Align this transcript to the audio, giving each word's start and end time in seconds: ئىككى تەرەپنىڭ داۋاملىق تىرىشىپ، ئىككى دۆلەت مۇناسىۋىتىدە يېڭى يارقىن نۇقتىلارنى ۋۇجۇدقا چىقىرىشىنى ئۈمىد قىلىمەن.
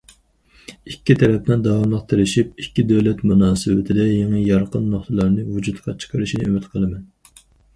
ئىككى 0.91 1.15
تەرەپنىڭ 1.23 1.65
داۋاملىق 1.67 2.07
تىرىشىپ، 2.13 2.63
ئىككى 2.65 2.85
دۆلەت 2.93 3.21
مۇناسىۋىتىدە 3.33 4.09
يېڭى 4.13 4.41
يارقىن 4.47 4.89
نۇقتىلارنى 4.95 5.47
ۋۇجۇدقا 5.53 5.97
چىقىرىشىنى 6.05 6.49
ئۈمىد 6.49 6.69
قىلىمەن. 6.75 7.07